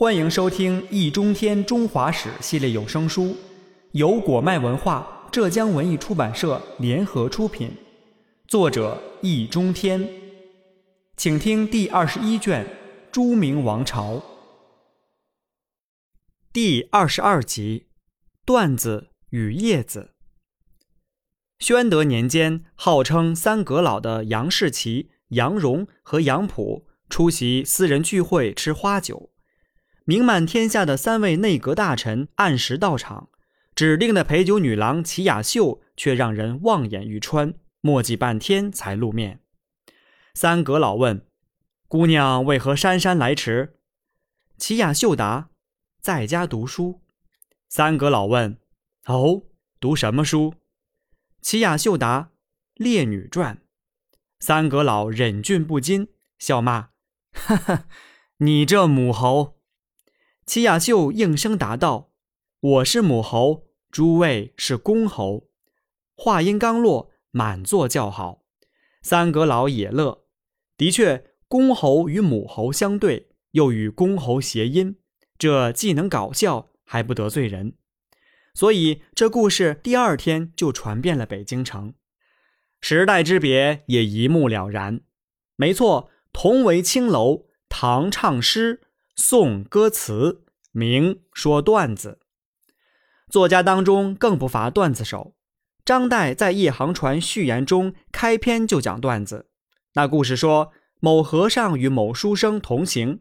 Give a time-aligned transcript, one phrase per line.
[0.00, 3.36] 欢迎收听《易中天中华史》系列有声书，
[3.90, 7.72] 由果麦文化、浙江文艺出版社联合出品，
[8.46, 10.08] 作者易中天。
[11.16, 12.64] 请听第二十一卷
[13.10, 14.14] 《朱明王朝》
[16.52, 17.86] 第二十二集
[18.46, 20.10] 《段子与叶子》。
[21.58, 29.30] 宣德年间，号称三阁老的杨士奇、杨荣和杨溥出席私人聚会吃花酒。
[30.08, 33.28] 名满天下的三位内阁大臣按时到场，
[33.74, 39.42] 指定的陪酒女郎齐雅秀却让人望眼欲穿，墨迹半天才露面。
[40.32, 41.26] 三阁老问
[41.88, 43.76] ：“姑娘为何姗姗来迟？”
[44.56, 45.50] 齐雅秀答
[46.00, 47.02] ：“在家读书。”
[47.68, 48.56] 三阁老问
[49.04, 49.42] ：“哦，
[49.78, 50.54] 读什么书？”
[51.42, 52.30] 齐雅秀答
[52.82, 53.56] ：“《烈女传》。”
[54.40, 56.92] 三阁老忍俊不禁，笑骂
[57.36, 57.84] ：“哈哈，
[58.38, 59.56] 你这母猴！”
[60.48, 62.10] 齐雅秀应声答道
[62.58, 65.50] ：“我是母猴，诸位是公猴。”
[66.16, 68.46] 话音刚落，满座叫好。
[69.02, 70.24] 三阁老也乐。
[70.78, 74.96] 的确，公猴与母猴相对，又与公猴谐音，
[75.36, 77.74] 这既能搞笑，还不得罪人。
[78.54, 81.92] 所以这故事第二天就传遍了北京城。
[82.80, 85.02] 时代之别也一目了然。
[85.56, 88.80] 没错，同为青楼，唐唱诗。
[89.20, 92.20] 宋歌词，明说段子。
[93.28, 95.34] 作家当中更不乏段子手。
[95.84, 99.48] 张岱在《夜航船》序言中开篇就讲段子。
[99.94, 103.18] 那故事说，某和尚与某书生同行，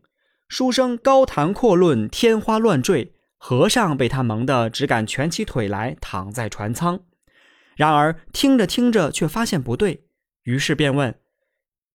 [0.48, 7.00] 书生高谈阔论，天花乱坠，和尚被他蒙得只敢蜷起腿来躺在船舱。
[7.75, 10.03] 然而听着听着却发现不对，
[10.44, 11.20] 于是便问。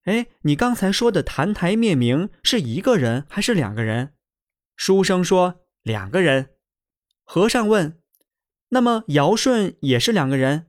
[0.04, 4.14] 哎，你刚才说的澹台灭明是一个人还是两个人？
[4.76, 6.50] 书生说两个人。
[7.22, 8.00] 和尚问
[8.70, 10.66] ：“那么尧舜也是两个人？”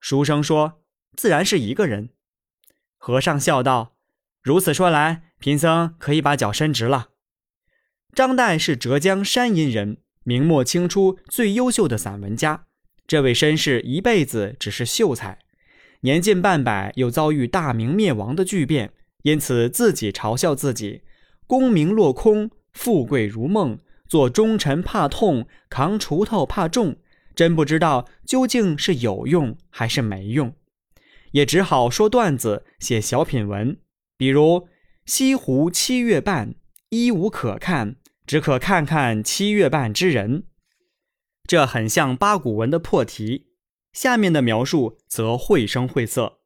[0.00, 0.82] 书生说
[1.16, 2.10] ：“自然是一个人。”
[2.96, 3.96] 和尚笑道
[4.40, 7.10] ：“如此说来，贫僧可以把脚伸直了。”
[8.14, 12.66] 张岱是浙江山阴人，明末清初最优秀的散文家。
[13.06, 15.40] 这位绅士一辈子只是秀才。
[16.04, 18.92] 年近半百，又遭遇大明灭亡的巨变，
[19.22, 21.02] 因此自己嘲笑自己：
[21.46, 26.96] 功名落空，富贵如梦，做忠臣怕痛，扛锄头怕重，
[27.36, 30.52] 真不知道究竟是有用还是没用，
[31.30, 33.76] 也只好说段子，写小品文，
[34.16, 34.66] 比如
[35.06, 36.56] “西湖七月半，
[36.88, 37.94] 一无可看，
[38.26, 40.46] 只可看看七月半之人”，
[41.46, 43.51] 这很像八股文的破题。
[43.92, 46.38] 下面的描述则绘声绘色，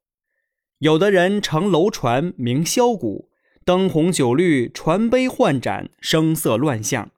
[0.79, 3.31] 有的人乘楼船名箫鼓，
[3.65, 7.11] 灯红酒绿，传杯换盏，声色乱象，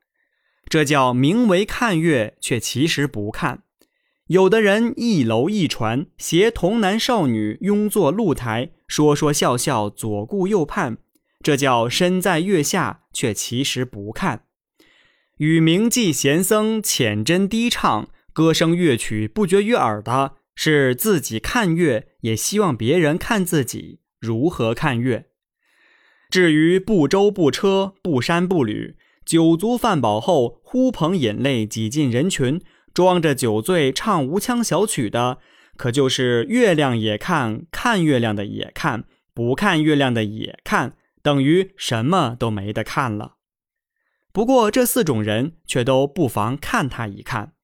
[0.69, 3.63] 这叫名为看月，却其实不看；
[4.27, 10.99] 有的人一楼一船，携童男少女拥坐露台，说说笑笑，左顾右盼，
[11.43, 14.41] 这叫身在月下，却其实不看；
[15.39, 18.11] 与名妓贤僧浅斟低唱。
[18.39, 23.99] 歌声乐曲不绝于耳的，是自己看月，也希望别人看自己。
[24.21, 25.27] 如何看月？
[26.31, 32.63] 至于不舟不车不衫不履，酒足饭饱后呼朋引类挤进人群，
[32.95, 35.39] 装着酒醉唱无腔小曲的，
[35.77, 39.03] 可就是月亮也看，看月亮的也看，
[39.35, 43.39] 不看月亮的也看，等于什么都没得看了。
[44.33, 47.55] 不过这四种人却都不妨看他一看。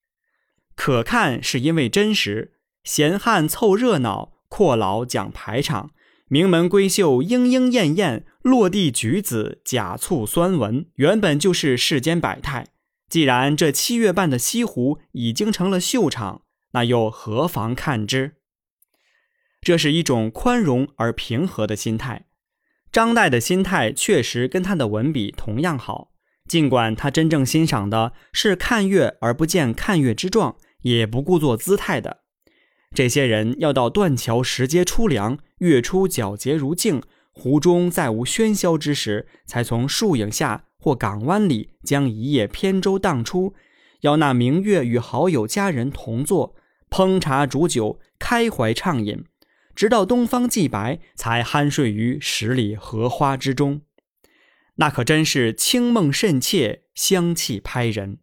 [0.76, 5.90] 可看是因为真实，闲汉凑热闹，阔老讲排场，
[6.28, 12.66] 名门闺秀莺莺燕燕，落地举子假醋酸文，原本就是世间百态。
[13.08, 16.42] 既然这七月半的西湖已经成了秀场，
[16.72, 18.32] 那又何妨看之？
[19.60, 22.26] 这是一种宽容而平和的心态。
[22.90, 26.10] 张岱的心态确实跟他的文笔同样好。
[26.46, 32.20] 尽管他真正欣赏的是看月而不见看月之状，也不故作姿态的
[32.94, 37.02] 这些人，要到断桥石阶初凉，月出皎洁如镜，
[37.32, 43.54] 湖中再无喧嚣之时，才从树影下或港湾里将一叶扁舟荡出，
[44.02, 46.54] 要那明月与好友佳人同坐，
[46.88, 49.24] 烹茶煮酒，开怀畅饮，
[49.74, 53.80] 直到东方既白，才酣睡于十里荷花之中。
[54.76, 58.18] 那可真是清梦甚切，香气拍人。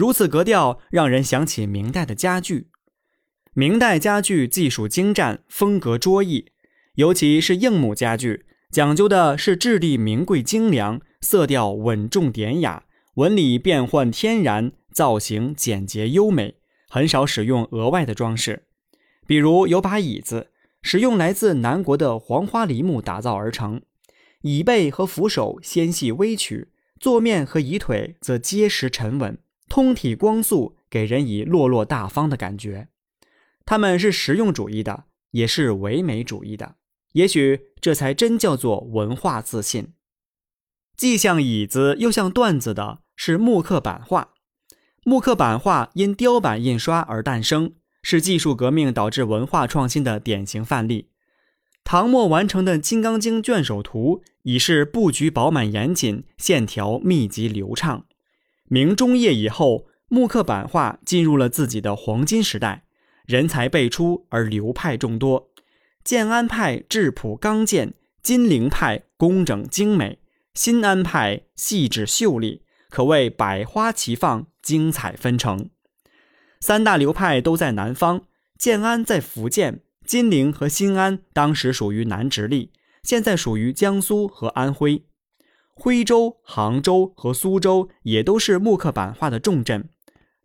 [0.00, 2.68] 如此格调，让人想起明代的家具。
[3.52, 6.52] 明代家具技术精湛，风格卓异，
[6.94, 12.84] 尤其是硬木家具，讲究的是质地名贵精良，色调稳重典雅，
[13.16, 16.54] 纹理变幻天然，造型简洁优美，
[16.88, 18.68] 很少使用额外的装饰。
[19.26, 20.48] 比如有把椅子，
[20.80, 23.82] 使用来自南国的黄花梨木打造而成，
[24.40, 26.68] 椅背和扶手纤细微曲，
[26.98, 29.36] 座面和椅腿则结实沉稳，
[29.70, 32.88] 通体光素，给人以落落大方的感觉。
[33.64, 36.74] 他们是实用主义的，也是唯美主义的。
[37.12, 39.92] 也许这才真叫做文化自信。
[40.96, 44.32] 既像椅子又像段子的是木刻版画。
[45.04, 51.10] 木刻版画因雕版印刷而诞生，是技术革命导致文化创新的典型范例。
[51.84, 58.06] 唐末完成的《金刚经》卷首图已是布局饱满严谨，线条密集流畅。
[58.72, 62.84] 明中叶以后，木刻版画进入了自己的黄金时代。
[63.26, 65.50] 人才辈出，而流派众多。
[66.04, 70.20] 建安派质朴刚健，金陵派工整精美，
[70.54, 75.68] 新安派细致秀丽，可谓百花齐放，精彩纷呈。
[76.60, 78.22] 三大流派都在南方，
[78.56, 82.70] 建安在福建，金陵和新安当时属于南直隶，
[83.02, 85.02] 现在属于江苏和安徽。
[85.82, 89.88] 徽州、杭州和苏州也都是木刻版画的重镇，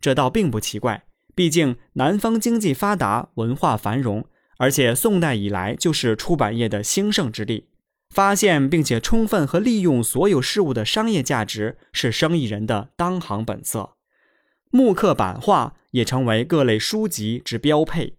[0.00, 1.04] 这倒并不奇怪。
[1.34, 4.24] 毕竟南方经济发达，文化繁荣，
[4.56, 7.68] 而且宋代以来就是出版业的兴盛之地。
[8.08, 13.96] 发现并且充分和利用所有事物的商业价值，是生意人的当行本色。
[14.70, 18.16] 木刻版画也成为各类书籍之标配。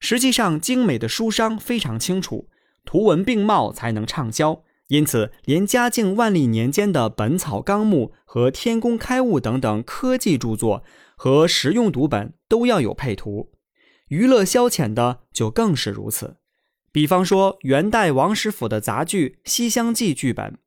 [0.00, 2.48] 实际上，精美的书商非常清楚，
[2.86, 4.63] 图文并茂才能畅销。
[4.88, 10.82] 因此，连嘉靖、万历年间的《本草纲目》和《天工开物》等等科技著作。
[11.16, 13.52] 和实用读本都要有配图，
[14.08, 16.36] 娱乐消遣的就更是如此。
[16.90, 20.58] 比方说元代王实甫的杂剧《西厢记》剧本，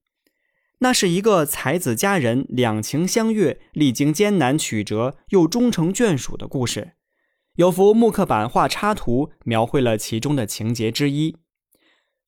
[0.79, 6.93] 那是一个才子佳人两情相悦，历经艰难曲折又终成眷属的故事。
[7.55, 11.35] 有幅木刻版画插图描绘了其中的情节之一：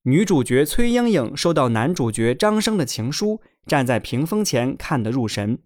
[0.04, 5.58] 女主角崔莺莺收到男主角张生的情书，站在屏风前看得入神。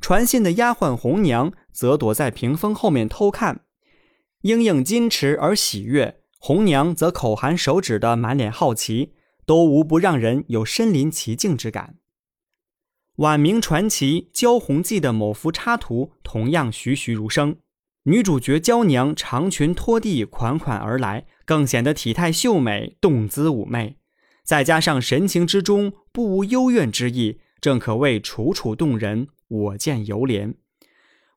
[0.00, 3.64] 传信的丫鬟红娘则躲在屏风后面偷看，
[4.42, 9.12] 莺莺矜持而喜悦，红娘则口含手指的满脸好奇，
[9.44, 11.96] 都无不让人有身临其境之感。
[13.16, 17.56] 晚明传奇《焦红记》的某幅插图同样栩栩如生，
[18.08, 23.98] 女主角娇娘长裙拖地款款而来，更显得体态秀美，动姿妩媚，
[24.42, 29.28] 再加上神情之中不无幽怨之意，正可谓楚楚动人。
[29.48, 30.54] 我见犹怜，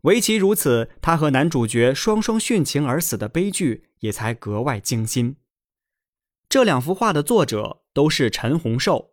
[0.04, 5.36] 唯其如此，他和男主角双双殉情而死的悲剧也才格外惊心。
[6.48, 9.12] 这两幅画的作者都是陈洪寿。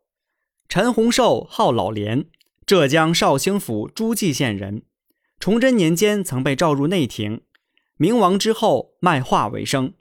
[0.68, 2.26] 陈洪寿号老莲，
[2.64, 4.84] 浙江绍兴府诸暨县人。
[5.40, 7.42] 崇祯年间曾被召入内廷，
[7.98, 9.92] 明亡之后卖画为生。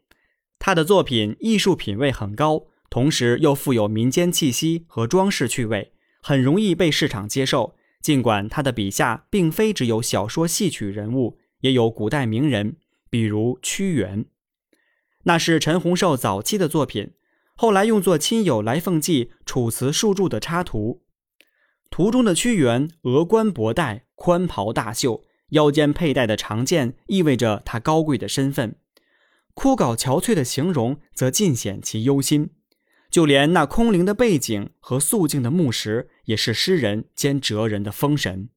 [0.59, 5.91] 他的作品艺术品位很高，同时又富有民间气息和装饰趣味，
[6.21, 7.75] 很容易被市场接受。
[7.99, 12.77] 尽管他的笔下并非只有小说戏曲人物，也有古代名人，
[13.09, 14.25] 比如屈原，
[15.23, 17.13] 那是陈洪寿早期的作品，
[17.55, 21.03] 后来用作亲友来奉记、楚辞数注的插图。
[21.89, 28.75] 图中的屈原额冠博带，宽袍大袖，腰间佩戴的长剑意味着他高贵的身份，
[29.53, 32.51] 枯槁憔悴的形容则尽显其忧心。
[33.09, 38.49] 就连那空灵的背景和肃静的木石，也是诗人兼哲人的封神。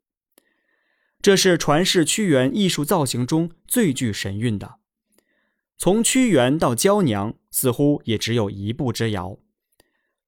[1.22, 4.76] 这是传世屈原艺术造型中最具神韵的。
[5.78, 9.38] 从屈原到娇娘，似乎也只有一步之遥。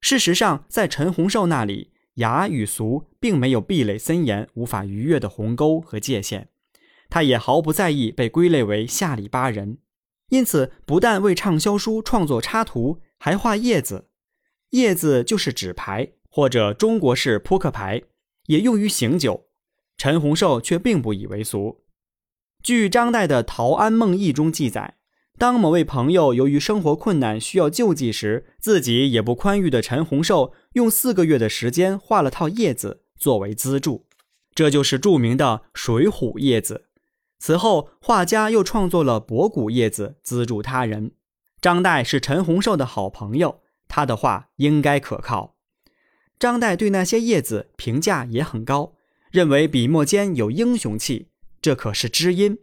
[0.01, 6.49] 事实上，在陈洪寿那里，雅与俗并没有壁垒森严、无法逾越的鸿沟和界限，
[7.09, 9.79] 他也毫不在意被归类为下里巴人。
[10.29, 14.09] 因此，不但为畅销书创作插图，还画叶子。
[14.71, 18.03] 叶子就是纸牌或者中国式扑克牌，
[18.47, 19.49] 也用于醒酒。
[19.99, 21.85] 陈洪寿却并不以为俗。
[22.63, 24.97] 据张岱的《陶庵梦忆》中记载，
[25.39, 34.07] 当某位朋友由于生活困难需要救济时，自己也不宽裕的陈洪寿用四个月的时间画了套叶子作为资助，
[34.55, 36.85] 这就是著名的《水浒叶子》。
[37.39, 41.13] 此后，画家又创作了博古叶子资助他人。
[41.61, 43.63] 张岱是陈洪寿的好朋友。
[43.89, 45.57] 他的画应该可靠。
[46.39, 48.95] 张岱对那些叶子评价也很高，
[49.31, 51.29] 认为笔墨间有英雄气，
[51.61, 52.57] 这可是知音。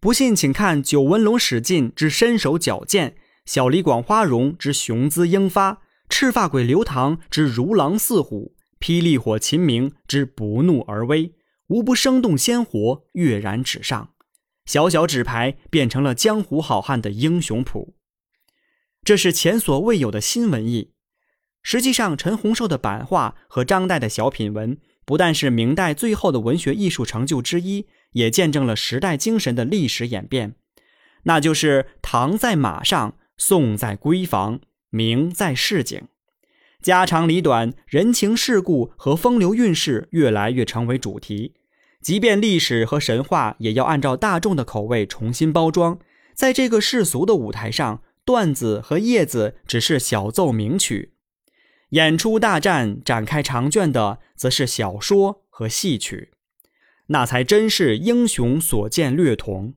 [0.00, 11.34] 不信，请看九纹龙史进之身手矫健，小李广花荣之雄姿英发，赤发鬼刘唐之如狼似虎，霹雳火秦明之不怒而威，
[11.66, 14.14] 无不生动鲜活，跃然纸上。
[14.64, 17.94] 小小纸牌变成了江湖好汉的英雄谱，
[19.04, 20.94] 这是前所未有的新文艺。
[21.62, 30.54] 实际上，陈洪寿的版画和张岱的小品文，不但是明代最后的文学艺术成就之一，也见证了时代精神的历史演变。
[31.24, 36.02] 那就是唐在马上，宋在闺房，明在市井。
[36.82, 41.54] 家长里短、人情世故和风流韵事越来越成为主题。
[42.00, 45.98] 即便历史和神话，也要按照大众的口味重新包装。
[46.34, 51.12] 在这个世俗的舞台上，段子和叶子只是小奏名曲。
[51.90, 56.30] 演出大战、展开长卷的，则是小说和戏曲，
[57.10, 59.74] 那才真是英雄所见略同。